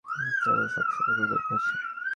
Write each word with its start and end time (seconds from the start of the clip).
সকল 0.35 0.59
ফাঁকফোকর 0.73 1.13
বন্ধ 1.19 1.31
আছে। 1.55 1.73